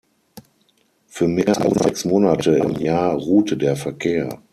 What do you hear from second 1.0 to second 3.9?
Für mehr als sechs Monate im Jahr ruhte der